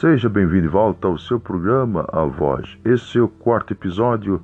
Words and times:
Seja 0.00 0.28
bem-vindo 0.28 0.62
de 0.62 0.68
volta 0.68 1.08
ao 1.08 1.18
seu 1.18 1.40
programa 1.40 2.06
A 2.12 2.22
Voz. 2.22 2.78
Esse 2.84 3.18
é 3.18 3.20
o 3.20 3.26
quarto 3.26 3.72
episódio 3.72 4.40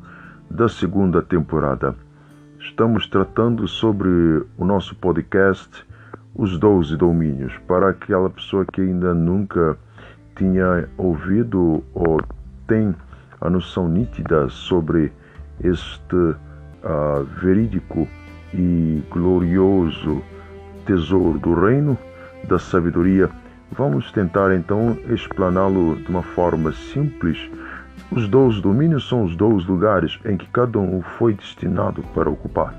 da 0.50 0.68
segunda 0.68 1.22
temporada. 1.22 1.94
Estamos 2.58 3.06
tratando 3.06 3.68
sobre 3.68 4.08
o 4.58 4.64
nosso 4.64 4.96
podcast 4.96 5.86
Os 6.34 6.58
Doze 6.58 6.96
Domínios, 6.96 7.56
para 7.68 7.90
aquela 7.90 8.28
pessoa 8.28 8.66
que 8.66 8.80
ainda 8.80 9.14
nunca 9.14 9.78
tinha 10.34 10.88
ouvido 10.98 11.84
ou 11.94 12.20
tem 12.66 12.92
a 13.40 13.48
noção 13.48 13.88
nítida 13.88 14.48
sobre 14.48 15.12
este 15.62 16.16
uh, 16.16 17.22
verídico 17.40 18.08
e 18.52 19.04
glorioso 19.08 20.20
tesouro 20.84 21.38
do 21.38 21.54
reino 21.54 21.96
da 22.48 22.58
sabedoria, 22.58 23.30
vamos 23.72 24.10
tentar 24.12 24.54
então 24.54 24.96
explaná-lo 25.08 25.96
de 25.96 26.08
uma 26.08 26.22
forma 26.22 26.72
simples. 26.72 27.38
Os 28.10 28.28
dois 28.28 28.60
domínios 28.60 29.08
são 29.08 29.24
os 29.24 29.34
dois 29.36 29.64
lugares 29.66 30.18
em 30.24 30.36
que 30.36 30.46
cada 30.48 30.78
um 30.78 31.02
foi 31.18 31.34
destinado 31.34 32.02
para 32.14 32.30
ocupar. 32.30 32.74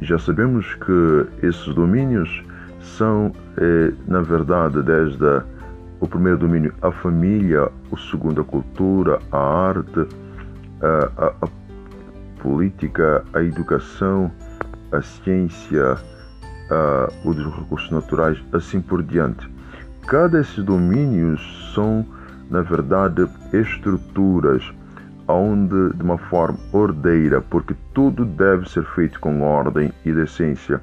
Já 0.00 0.18
sabemos 0.18 0.74
que 0.74 1.46
esses 1.46 1.74
domínios 1.74 2.42
são, 2.80 3.32
eh, 3.56 3.92
na 4.06 4.22
verdade, 4.22 4.82
desde 4.82 5.42
o 6.00 6.06
primeiro 6.06 6.38
domínio 6.38 6.72
a 6.80 6.92
família, 6.92 7.68
o 7.90 7.96
segundo 7.96 8.40
a 8.40 8.44
cultura, 8.44 9.18
a 9.32 9.38
arte, 9.38 10.06
a, 10.80 11.24
a, 11.24 11.34
a 11.42 11.48
política, 12.40 13.24
a 13.32 13.42
educação, 13.42 14.30
a 14.92 15.02
ciência, 15.02 15.94
uh, 16.70 17.28
os 17.28 17.36
recursos 17.36 17.90
naturais, 17.90 18.38
assim 18.52 18.80
por 18.80 19.02
diante. 19.02 19.48
Cada 20.08 20.38
desses 20.38 20.64
domínios 20.64 21.72
são, 21.74 22.02
na 22.50 22.62
verdade, 22.62 23.28
estruturas 23.52 24.64
onde, 25.28 25.94
de 25.94 26.02
uma 26.02 26.16
forma 26.16 26.58
ordeira, 26.72 27.42
porque 27.42 27.76
tudo 27.92 28.24
deve 28.24 28.66
ser 28.70 28.84
feito 28.94 29.20
com 29.20 29.42
ordem 29.42 29.92
e 30.06 30.12
decência. 30.12 30.80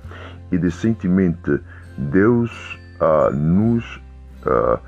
E 0.52 0.59
decentemente, 0.59 1.59
Deus 1.98 2.80
uh, 3.02 3.36
nos 3.36 3.84
uh, 4.46 4.80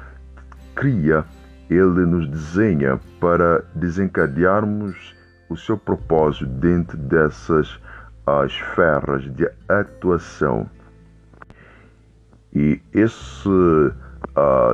cria, 0.76 1.26
Ele 1.68 2.06
nos 2.06 2.30
desenha 2.30 3.00
para 3.20 3.64
desencadearmos 3.74 5.16
o 5.50 5.58
seu 5.58 5.80
propósito 5.80 6.46
dentro 6.46 6.96
dessas 6.96 7.80
as 8.28 8.52
esferas 8.52 9.24
de 9.36 9.50
atuação. 9.68 10.70
E 12.54 12.80
esse, 12.94 13.50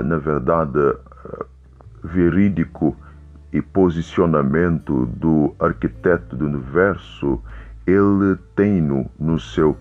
na 0.04 0.18
verdade, 0.18 0.78
uh, 0.78 1.46
verídico 2.04 2.96
e 3.52 3.62
posicionamento 3.62 5.06
do 5.06 5.56
arquiteto 5.60 6.36
do 6.36 6.46
universo, 6.46 7.42
ele 7.86 8.38
tem-no 8.56 9.10
no 9.20 9.40
seu 9.40 9.78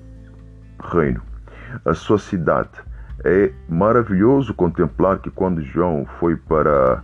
reino, 0.93 1.23
a 1.85 1.95
sua 1.95 2.19
cidade. 2.19 2.71
É 3.25 3.53
maravilhoso 3.69 4.53
contemplar 4.53 5.19
que 5.21 5.31
quando 5.31 5.63
João 5.63 6.05
foi 6.19 6.37
para 6.37 7.03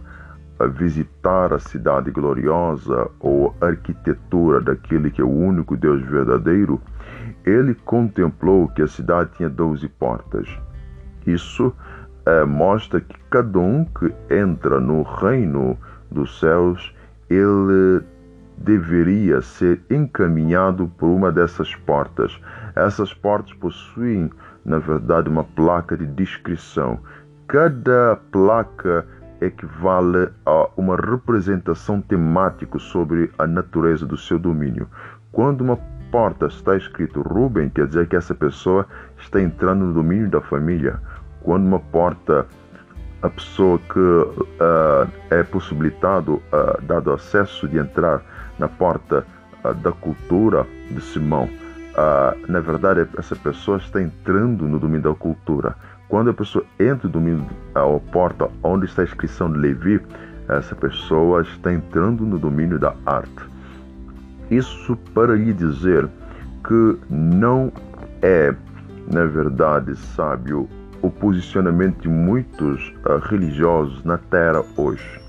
a 0.59 0.67
visitar 0.67 1.53
a 1.53 1.59
cidade 1.59 2.11
gloriosa 2.11 3.09
ou 3.21 3.55
arquitetura 3.61 4.61
daquele 4.61 5.11
que 5.11 5.21
é 5.21 5.25
o 5.25 5.31
único 5.31 5.77
Deus 5.77 6.03
verdadeiro, 6.03 6.81
ele 7.45 7.75
contemplou 7.75 8.69
que 8.69 8.83
a 8.83 8.89
cidade 8.89 9.31
tinha 9.37 9.49
doze 9.49 9.89
portas. 9.89 10.49
Isso 11.25 11.73
mostra 12.47 13.01
que 13.01 13.17
cada 13.31 13.59
um 13.59 13.85
que 13.85 14.13
entra 14.31 14.81
no 14.81 15.03
reino 15.03 15.77
dos 16.11 16.39
céus, 16.39 16.95
ele 17.29 18.03
deveria 18.57 19.41
ser 19.41 19.81
encaminhado 19.91 20.91
por 20.99 21.07
uma 21.07 21.31
dessas 21.31 21.75
portas. 21.75 22.39
Essas 22.75 23.15
portas 23.15 23.53
possuem, 23.55 24.31
na 24.65 24.79
verdade, 24.79 25.29
uma 25.29 25.45
placa 25.45 25.97
de 25.97 26.07
descrição. 26.07 26.99
Cada 27.47 28.17
placa 28.31 29.07
equivale 29.41 30.29
a 30.45 30.69
uma 30.77 30.97
representação 30.97 32.01
temática 32.01 32.79
sobre 32.79 33.31
a 33.39 33.47
natureza 33.47 34.05
do 34.05 34.17
seu 34.17 34.39
domínio. 34.39 34.89
Quando 35.31 35.61
uma 35.61 35.79
porta 36.11 36.47
está 36.47 36.77
escrito 36.77 37.23
Ruben, 37.23 37.69
quer 37.71 37.87
dizer 37.87 38.09
que 38.09 38.17
essa 38.17 38.35
pessoa 38.35 38.87
está 39.19 39.41
entrando 39.41 39.85
no 39.85 39.95
domínio 39.95 40.29
da 40.29 40.41
família. 40.41 41.01
Quando 41.49 41.67
uma 41.67 41.81
porta, 41.81 42.47
a 43.23 43.31
pessoa 43.31 43.79
que 43.79 43.99
uh, 43.99 45.11
é 45.31 45.43
possibilitado, 45.43 46.35
uh, 46.35 46.83
dado 46.83 47.11
acesso 47.11 47.67
de 47.67 47.79
entrar 47.79 48.21
na 48.59 48.69
porta 48.69 49.25
uh, 49.65 49.73
da 49.73 49.91
cultura 49.91 50.67
de 50.91 51.01
Simão, 51.01 51.49
na 52.47 52.61
verdade 52.61 53.09
essa 53.17 53.35
pessoa 53.35 53.79
está 53.79 54.03
entrando 54.03 54.69
no 54.69 54.79
domínio 54.79 55.11
da 55.11 55.15
cultura. 55.15 55.75
Quando 56.07 56.29
a 56.29 56.35
pessoa 56.35 56.67
entra 56.79 57.07
no 57.09 57.15
domínio, 57.15 57.47
a 57.75 58.13
porta 58.13 58.51
onde 58.63 58.85
está 58.85 59.01
a 59.01 59.07
inscrição 59.07 59.51
de 59.51 59.59
Levi, 59.59 60.03
essa 60.51 60.75
pessoa 60.75 61.41
está 61.41 61.73
entrando 61.73 62.27
no 62.27 62.39
domínio 62.39 62.79
da 62.79 62.95
arte. 63.07 63.43
Isso 64.51 64.95
para 65.15 65.35
lhe 65.35 65.55
dizer 65.55 66.07
que 66.63 66.99
não 67.09 67.73
é, 68.21 68.55
na 69.11 69.25
verdade, 69.25 69.97
sábio 69.97 70.69
o 71.03 71.11
posicionamento 71.11 72.03
de 72.03 72.09
muitos 72.09 72.93
uh, 73.07 73.19
religiosos 73.29 74.03
na 74.05 74.19
terra 74.19 74.65
hoje. 74.77 75.21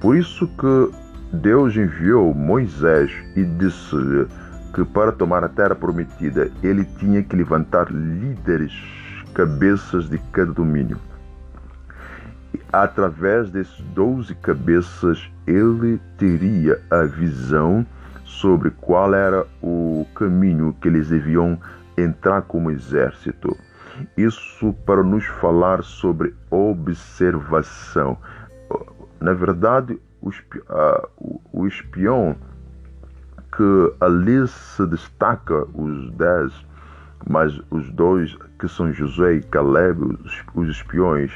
Por 0.00 0.16
isso 0.16 0.46
que 0.46 1.36
Deus 1.36 1.76
enviou 1.76 2.32
Moisés 2.32 3.10
e 3.36 3.44
disse-lhe 3.44 4.26
que 4.72 4.84
para 4.84 5.12
tomar 5.12 5.44
a 5.44 5.48
terra 5.48 5.74
prometida 5.74 6.50
ele 6.62 6.84
tinha 6.98 7.22
que 7.22 7.36
levantar 7.36 7.90
líderes 7.90 8.72
cabeças 9.34 10.08
de 10.08 10.18
cada 10.32 10.52
domínio. 10.52 10.98
Através 12.72 13.50
desses 13.50 13.80
doze 13.94 14.34
cabeças, 14.34 15.30
ele 15.46 16.00
teria 16.18 16.80
a 16.90 17.04
visão 17.04 17.86
sobre 18.24 18.70
qual 18.70 19.14
era 19.14 19.46
o 19.62 20.06
caminho 20.14 20.76
que 20.80 20.88
eles 20.88 21.08
deviam 21.08 21.58
entrar 21.96 22.42
como 22.42 22.70
exército. 22.70 23.56
Isso 24.16 24.72
para 24.84 25.02
nos 25.02 25.24
falar 25.24 25.82
sobre 25.82 26.34
observação. 26.50 28.18
Na 29.20 29.32
verdade, 29.32 29.98
o 31.52 31.66
espião 31.66 32.36
que 33.56 33.94
ali 34.00 34.46
se 34.46 34.86
destaca, 34.86 35.66
os 35.74 36.10
dez, 36.12 36.52
mas 37.28 37.60
os 37.70 37.90
dois, 37.90 38.36
que 38.58 38.68
são 38.68 38.92
Josué 38.92 39.34
e 39.34 39.42
Caleb, 39.42 40.18
os, 40.54 40.68
espiões, 40.68 41.32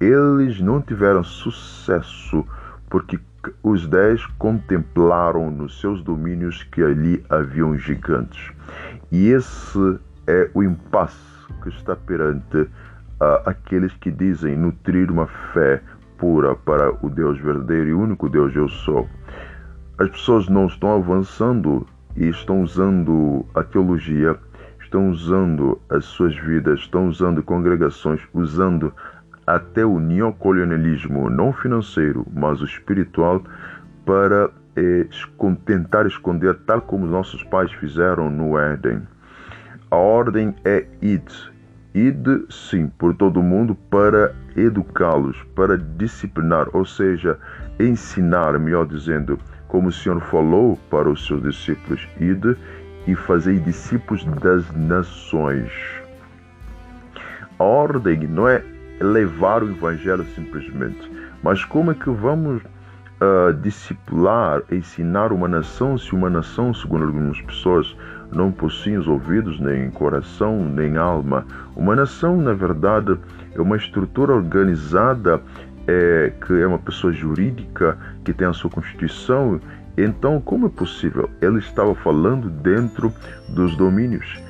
eles 0.00 0.60
não 0.60 0.80
tiveram 0.80 1.22
sucesso 1.22 2.46
porque 2.88 3.18
os 3.62 3.86
dez 3.86 4.24
contemplaram 4.38 5.50
nos 5.50 5.80
seus 5.80 6.02
domínios 6.02 6.62
que 6.64 6.82
ali 6.82 7.24
haviam 7.28 7.76
gigantes. 7.76 8.52
E 9.10 9.28
esse 9.28 9.98
é 10.26 10.50
o 10.54 10.62
impasse 10.62 11.18
que 11.62 11.68
está 11.68 11.96
perante 11.96 12.58
uh, 12.58 12.68
aqueles 13.46 13.92
que 13.94 14.10
dizem 14.10 14.56
nutrir 14.56 15.10
uma 15.10 15.26
fé 15.52 15.82
pura 16.18 16.54
para 16.54 16.92
o 17.04 17.08
Deus 17.08 17.38
verdadeiro 17.38 17.88
e 17.88 17.94
único 17.94 18.28
Deus 18.28 18.54
eu 18.54 18.68
sou. 18.68 19.08
As 19.98 20.08
pessoas 20.10 20.48
não 20.48 20.66
estão 20.66 20.94
avançando 20.94 21.86
e 22.16 22.28
estão 22.28 22.62
usando 22.62 23.44
a 23.54 23.62
teologia 23.62 24.38
estão 24.90 25.08
usando 25.08 25.80
as 25.88 26.04
suas 26.04 26.34
vidas, 26.36 26.80
estão 26.80 27.06
usando 27.06 27.44
congregações, 27.44 28.20
usando 28.34 28.92
até 29.46 29.86
o 29.86 30.00
neocolonialismo, 30.00 31.30
não 31.30 31.52
financeiro, 31.52 32.26
mas 32.34 32.60
o 32.60 32.64
espiritual, 32.64 33.40
para 34.04 34.50
é, 34.74 35.06
tentar 35.64 36.06
esconder, 36.06 36.56
tal 36.66 36.82
como 36.82 37.06
nossos 37.06 37.42
pais 37.44 37.72
fizeram 37.74 38.28
no 38.28 38.58
Éden. 38.58 39.02
A 39.90 39.96
ordem 39.96 40.54
é 40.64 40.86
id. 41.02 41.28
Id, 41.92 42.46
sim, 42.48 42.86
por 42.96 43.12
todo 43.16 43.40
o 43.40 43.42
mundo 43.42 43.74
para 43.90 44.32
educá-los, 44.56 45.36
para 45.56 45.76
disciplinar, 45.76 46.68
ou 46.72 46.84
seja, 46.84 47.36
ensinar, 47.80 48.56
melhor 48.60 48.86
dizendo, 48.86 49.36
como 49.66 49.88
o 49.88 49.92
Senhor 49.92 50.20
falou 50.20 50.78
para 50.88 51.10
os 51.10 51.26
seus 51.26 51.42
discípulos, 51.42 52.08
id 52.20 52.56
e 53.08 53.16
fazei 53.16 53.58
discípulos 53.58 54.24
das 54.40 54.70
nações. 54.76 55.72
A 57.58 57.64
ordem 57.64 58.28
não 58.28 58.46
é 58.46 58.62
levar 59.00 59.64
o 59.64 59.70
evangelho 59.70 60.24
simplesmente, 60.36 61.10
mas 61.42 61.64
como 61.64 61.90
é 61.90 61.94
que 61.94 62.10
vamos 62.10 62.62
uh, 63.20 63.52
discipular, 63.54 64.62
ensinar 64.70 65.32
uma 65.32 65.48
nação 65.48 65.96
se 65.98 66.12
uma 66.14 66.30
nação, 66.30 66.72
segundo 66.74 67.04
algumas 67.04 67.40
pessoas, 67.42 67.96
não 68.32 68.50
possui 68.50 68.96
os 68.96 69.08
ouvidos, 69.08 69.58
nem 69.60 69.90
coração, 69.90 70.64
nem 70.64 70.96
alma. 70.96 71.44
Uma 71.76 71.96
nação, 71.96 72.36
na 72.40 72.52
verdade, 72.52 73.18
é 73.54 73.60
uma 73.60 73.76
estrutura 73.76 74.34
organizada 74.34 75.42
é, 75.86 76.32
que 76.46 76.52
é 76.60 76.66
uma 76.66 76.78
pessoa 76.78 77.12
jurídica, 77.12 77.98
que 78.24 78.32
tem 78.32 78.46
a 78.46 78.52
sua 78.52 78.70
constituição. 78.70 79.60
Então, 79.96 80.40
como 80.40 80.66
é 80.66 80.70
possível? 80.70 81.28
Ele 81.42 81.58
estava 81.58 81.94
falando 81.94 82.48
dentro 82.48 83.12
dos 83.48 83.76
domínios. 83.76 84.40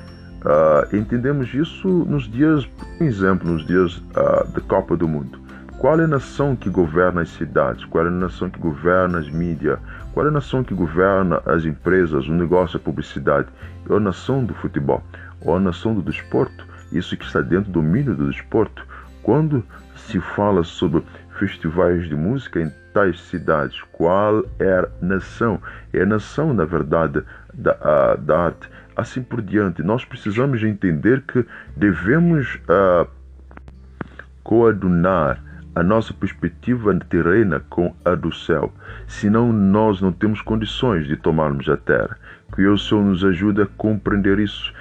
Uh, 0.43 0.97
entendemos 0.97 1.53
isso 1.53 1.87
nos 1.87 2.31
dias, 2.31 2.65
por 2.65 3.07
exemplo, 3.07 3.51
nos 3.51 3.67
dias 3.67 3.97
uh, 3.99 4.51
da 4.53 4.61
Copa 4.63 4.97
do 4.97 5.07
Mundo. 5.07 5.39
Qual 5.81 5.99
é 5.99 6.05
a 6.05 6.07
nação 6.07 6.55
que 6.55 6.69
governa 6.69 7.23
as 7.23 7.31
cidades? 7.31 7.87
Qual 7.87 8.05
é 8.05 8.09
a 8.09 8.11
nação 8.11 8.51
que 8.51 8.59
governa 8.61 9.19
as 9.19 9.31
mídias? 9.31 9.79
Qual 10.13 10.27
é 10.27 10.29
a 10.29 10.33
nação 10.33 10.63
que 10.63 10.75
governa 10.75 11.41
as 11.47 11.65
empresas, 11.65 12.29
o 12.29 12.33
negócio, 12.35 12.77
a 12.77 12.81
publicidade? 12.81 13.49
É 13.89 13.95
a 13.95 13.99
nação 13.99 14.45
do 14.45 14.53
futebol, 14.53 15.03
ou 15.41 15.57
a 15.57 15.59
nação 15.59 15.95
do 15.95 16.03
desporto, 16.03 16.67
isso 16.93 17.17
que 17.17 17.25
está 17.25 17.41
dentro 17.41 17.73
do 17.73 17.81
domínio 17.81 18.15
do 18.15 18.31
desporto. 18.31 18.87
Quando 19.23 19.65
se 19.97 20.21
fala 20.21 20.63
sobre 20.65 21.03
festivais 21.39 22.07
de 22.07 22.15
música 22.15 22.61
em 22.61 22.71
tais 22.93 23.19
cidades, 23.19 23.81
qual 23.91 24.45
é 24.59 24.81
a 24.81 24.89
nação? 25.01 25.63
É 25.95 26.03
a 26.03 26.07
nação, 26.07 26.53
na 26.53 26.67
verdade, 26.67 27.23
da, 27.55 28.17
da 28.17 28.39
arte. 28.39 28.69
Assim 28.95 29.23
por 29.23 29.41
diante, 29.41 29.83
nós 29.83 30.05
precisamos 30.05 30.63
entender 30.63 31.23
que 31.23 31.43
devemos 31.75 32.57
uh, 32.69 33.09
coadunar 34.45 35.43
a 35.75 35.83
nossa 35.83 36.13
perspectiva 36.13 36.95
terrena 37.09 37.61
com 37.71 37.95
a 38.05 38.15
do 38.15 38.33
céu, 38.33 38.73
senão 39.07 39.53
nós 39.53 40.01
não 40.01 40.13
temos 40.13 40.43
condições 40.43 41.07
de 41.07 41.17
tomarmos 41.17 41.69
a 41.69 41.77
terra. 41.77 42.17
Que 42.55 42.67
o 42.67 42.77
Senhor 42.77 43.05
nos 43.05 43.25
ajude 43.25 43.63
a 43.63 43.67
compreender 43.67 44.39
isso 44.41 44.73